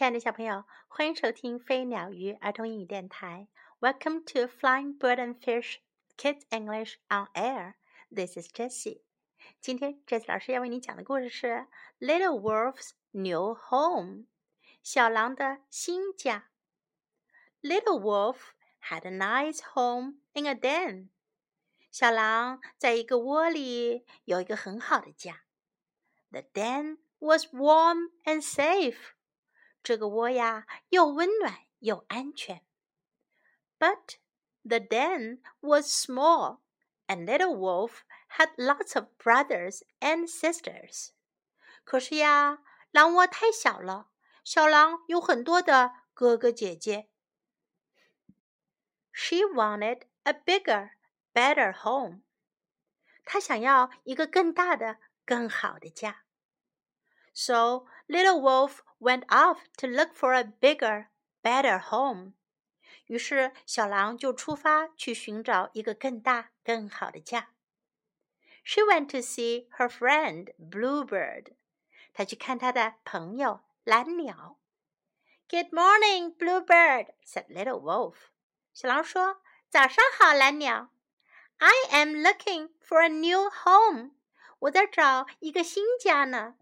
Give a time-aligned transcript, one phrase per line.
[0.00, 3.48] 亲爱的小朋友，欢迎收听飞鸟鱼儿童英语电台。
[3.80, 5.76] Welcome to Flying Bird and Fish
[6.18, 7.76] Kids English on Air.
[8.14, 9.00] This is Jessie.
[9.60, 11.46] 今天 Jessie 老师要为你讲的故事是《
[11.98, 14.26] Little Wolf's New Home》
[14.82, 16.50] 小狼的新家。
[17.62, 18.36] Little Wolf
[18.82, 21.08] had a nice home in a den.
[21.90, 25.44] 小狼在一个窝里有一个很好的家。
[26.30, 28.98] The den was warm and safe.
[29.82, 32.64] 这个窝呀，又温暖又安全。
[33.78, 34.16] But
[34.62, 36.60] the den was small,
[37.06, 41.10] and Little Wolf had lots of brothers and sisters.
[41.84, 42.58] 可是呀，
[42.90, 44.10] 狼窝太小了，
[44.42, 47.08] 小狼有很多的哥哥姐姐。
[49.12, 50.90] She wanted a bigger,
[51.32, 52.22] better home.
[53.24, 56.24] 她想要一个更大的、更好的家。
[57.32, 61.06] So Little Wolf went off to look for a bigger,
[61.42, 62.32] better home.
[63.06, 67.50] 于是小狼就出发去寻找一个更大、更好的家。
[68.64, 71.52] She went to see her friend Bluebird.
[72.12, 74.58] 她去看她的朋友蓝鸟。
[75.48, 78.16] Good morning, Bluebird," said Little Wolf.
[78.74, 79.38] 小狼说：“
[79.70, 80.90] 早上好，蓝鸟。
[81.58, 84.10] I am looking for a new home.
[84.58, 86.56] 我在找一个新家呢。”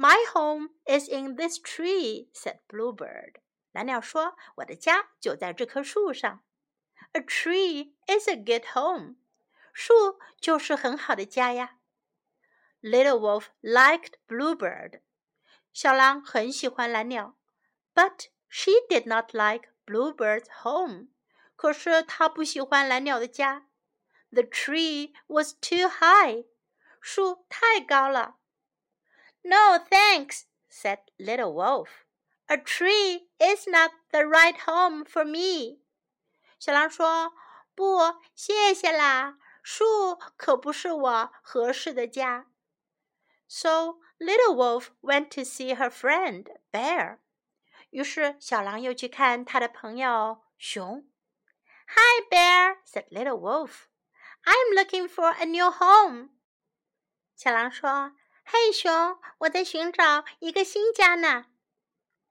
[0.00, 3.36] My home is in this tree," said Bluebird.
[3.72, 6.42] 蓝鸟说：“我的家就在这棵树上。”
[7.12, 9.16] A tree is a good home.
[9.72, 11.78] 树就是很好的家呀。
[12.80, 15.00] Little Wolf liked Bluebird.
[15.72, 17.36] 小狼很喜欢蓝鸟，
[17.94, 21.08] but she did not like Bluebird's home.
[21.54, 23.66] 可是她不喜欢蓝鸟的家。
[24.30, 26.46] The tree was too high.
[27.00, 28.36] 树太高了。
[29.44, 32.04] no, thanks, said Little Wolf.
[32.48, 35.80] A tree is not the right home for me.
[36.58, 37.32] 小狼说：“
[37.74, 42.46] 不，谢谢啦，树可不是我合适的家。”
[43.48, 47.18] So Little Wolf went to see her friend Bear.
[47.90, 51.08] 于是小狼又去看他的朋友熊。
[51.88, 53.86] Hi, Bear, said Little Wolf.
[54.44, 56.30] I'm looking for a new home.
[57.36, 58.14] 小狼说：“
[58.50, 61.46] 嘿，熊，我在寻找一个新家呢。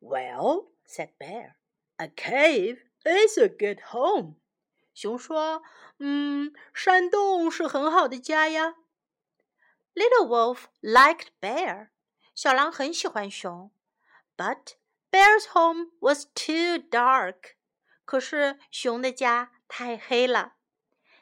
[0.00, 1.54] Well, said Bear,
[1.96, 4.36] a cave is a good home.
[4.94, 5.62] 熊说：“
[5.98, 8.76] 嗯，山洞是很好的家呀。”
[9.94, 11.90] Little Wolf liked Bear.
[12.34, 13.72] 小狼很喜欢熊，
[14.36, 14.74] But
[15.10, 17.56] Bear's home was too dark.
[18.04, 20.54] 可是熊的家太黑了。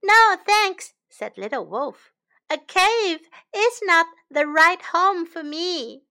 [0.00, 2.11] No, thanks, said Little Wolf.
[2.52, 6.06] A cave is not the right home for me。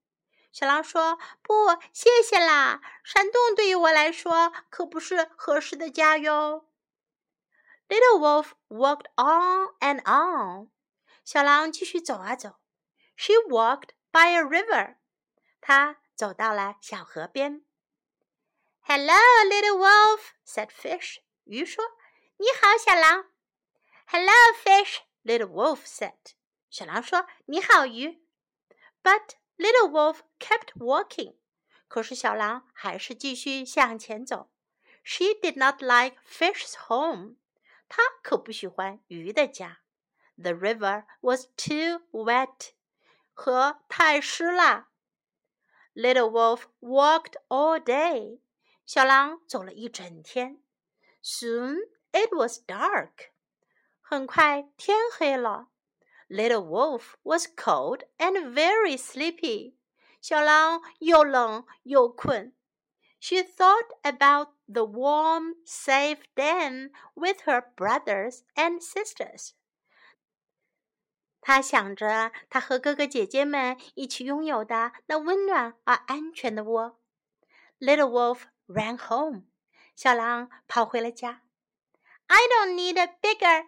[0.51, 6.67] 小狼说：“不，谢谢啦，山洞对于我来说可不是合适的家哟。”
[7.89, 10.69] Little Wolf walked on and on。
[11.23, 12.55] 小狼继续走啊走。
[13.15, 14.97] She walked by a river。
[15.61, 17.63] 她走到了小河边。
[18.81, 21.17] Hello, Little Wolf said Fish。
[21.45, 21.83] 鱼说：“
[22.37, 23.25] 你好，小狼。”
[24.07, 24.33] Hello,
[24.63, 24.99] Fish。
[25.23, 26.33] Little Wolf said.
[26.69, 28.23] 小狼说：“你好，鱼。”
[29.03, 31.35] But Little Wolf kept walking.
[31.87, 34.51] 可是小狼还是继续向前走。
[35.03, 37.37] She did not like Fish's home.
[37.87, 39.79] 她可不喜欢鱼的家。
[40.35, 42.71] The river was too wet.
[43.33, 44.89] 河太湿了。
[45.93, 48.41] Little Wolf walked all day.
[48.85, 50.61] 小狼走了一整天。
[51.23, 51.77] Soon
[52.11, 53.30] it was dark.
[54.11, 55.67] 很快天黑了。
[56.29, 59.75] Little Wolf was cold and very sleepy.
[60.21, 62.53] 小狼又冷又困。
[63.19, 69.51] She thought about the warm, safe den with her brothers and sisters.
[71.41, 76.99] 她想着她和哥哥姐姐们一起拥有的那温暖而安全的窝。
[77.79, 79.43] Little Wolf ran home.
[79.95, 81.41] 小狼跑回了家。
[82.27, 83.67] I don't need a bigger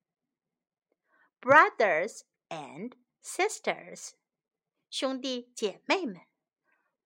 [1.40, 2.92] brothers and
[3.22, 4.12] sisters，
[4.90, 6.20] 兄弟姐妹们，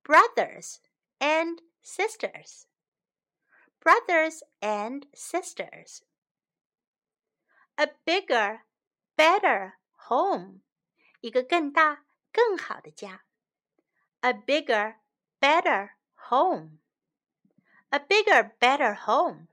[0.02, 0.78] brothers
[1.18, 2.64] and sisters。
[3.82, 6.02] brothers and sisters.
[7.76, 8.60] A bigger,
[9.16, 9.72] better
[10.08, 10.60] home.
[11.20, 13.24] 一个更大、更好的家。
[14.20, 14.96] A bigger,
[15.40, 15.92] better
[16.28, 16.80] home.
[17.88, 19.48] A bigger, better home.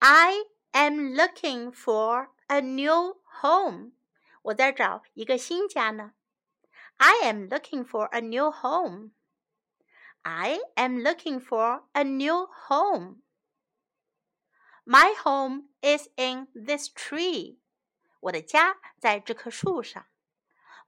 [0.00, 3.92] I am looking for a new home.
[4.42, 6.14] 我在找一个新家呢。
[6.96, 9.12] I am looking for a new home.
[10.22, 13.22] I am looking for a new home.
[14.84, 17.58] My home is in this tree.
[18.20, 20.06] 我的家在这棵树上。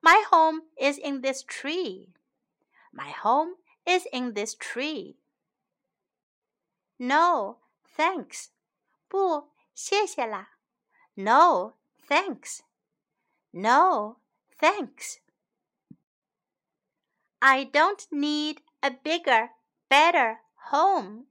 [0.00, 2.12] My home is in this tree.
[2.92, 5.16] My home is in this tree.
[6.96, 7.60] No,
[7.96, 8.48] thanks.
[9.08, 10.55] 不，谢谢啦。
[11.16, 11.74] No,
[12.08, 12.62] thanks.
[13.52, 14.16] No,
[14.58, 15.18] thanks.
[17.40, 19.50] I don't need a bigger,
[19.90, 20.38] better
[20.70, 21.26] home.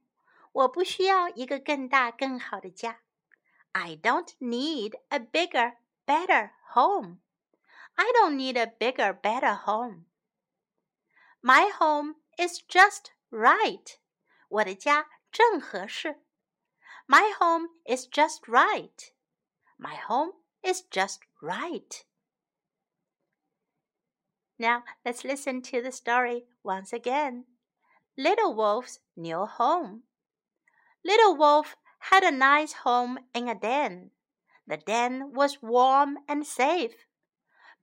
[0.52, 3.00] 我不需要一个更大、更好的家。
[3.72, 5.76] I don't need a bigger,
[6.06, 7.20] better home.
[7.94, 10.04] I don't need a bigger, better home.
[11.40, 13.96] My home is just right.
[14.48, 16.22] 我的家正合适。
[17.06, 19.12] My home is just right.
[19.79, 20.31] My home
[20.63, 22.03] is just right.
[24.59, 27.45] Now let's listen to the story once again.
[28.17, 30.03] Little Wolf's New Home.
[31.05, 34.11] Little Wolf had a nice home in a den.
[34.65, 37.05] The den was warm and safe.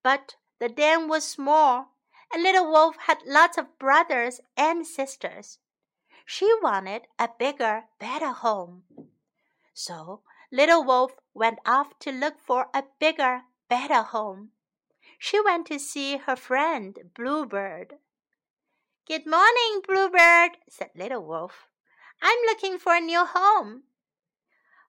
[0.02, 1.94] But the den was small,
[2.32, 5.58] and Little Wolf had lots of brothers and sisters.
[6.26, 8.82] She wanted a bigger, better home.
[9.72, 10.22] So
[10.54, 14.52] Little Wolf went off to look for a bigger, better home
[15.18, 17.94] she went to see her friend Bluebird.
[19.06, 21.68] Good morning, Bluebird, said Little Wolf.
[22.20, 23.84] I'm looking for a new home.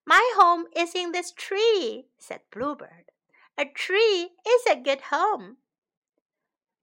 [0.06, 3.12] My home is in this tree, said Bluebird.
[3.58, 5.58] A tree is a good home.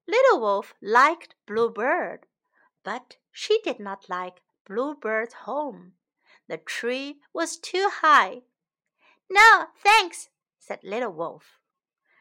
[0.09, 2.27] Little Wolf liked Bluebird,
[2.83, 5.93] but she did not like Bluebird's home.
[6.49, 8.43] The tree was too high.
[9.33, 11.59] No, thanks, said Little Wolf.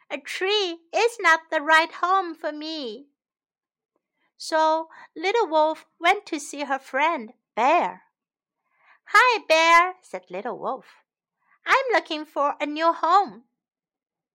[0.10, 3.08] A tree is not the right home for me.
[4.38, 8.04] So Little Wolf went to see her friend Bear.
[9.08, 11.04] Hi, Bear, said Little Wolf.
[11.66, 13.44] I'm looking for a new home.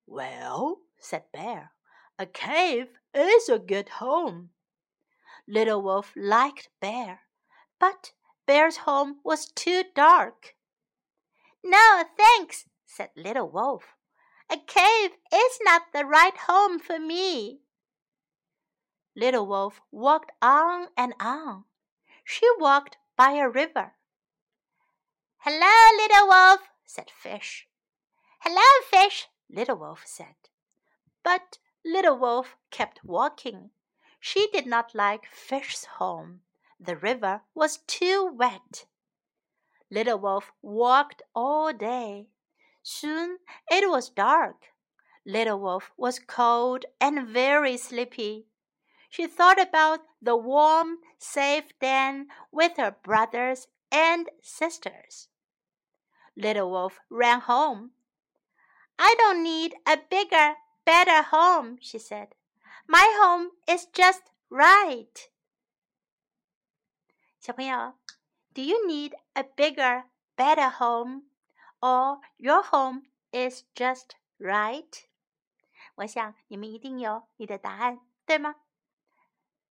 [0.06, 1.72] Well, said Bear,
[2.18, 4.50] a cave is a good home.
[5.48, 7.20] Little Wolf liked Bear,
[7.80, 8.12] but
[8.46, 10.55] Bear's home was too dark.
[11.68, 13.96] No, thanks, said Little Wolf.
[14.48, 17.58] A cave is not the right home for me.
[19.16, 21.64] Little Wolf walked on and on.
[22.22, 23.94] She walked by a river.
[25.38, 27.66] Hello, Little Wolf, said Fish.
[28.38, 30.36] Hello, Fish, Little Wolf said.
[31.24, 33.70] But Little Wolf kept walking.
[34.20, 36.42] She did not like Fish's home.
[36.78, 38.84] The river was too wet.
[39.89, 42.27] Little Wolf walked all day.
[42.81, 43.39] Soon
[43.69, 44.67] it was dark.
[45.25, 48.47] Little Wolf was cold and very sleepy.
[49.09, 55.27] She thought about the warm, safe den with her brothers and sisters.
[56.35, 57.91] Little Wolf ran home.
[58.97, 62.29] I don't need a bigger, better home, she said.
[62.87, 65.29] My home is just right.
[67.39, 67.95] 小朋友
[68.55, 70.03] ，Do you need a bigger,
[70.35, 71.23] better home?
[71.81, 75.05] or your home is just right？
[75.95, 78.55] 我想你们一定有你的答案，对吗？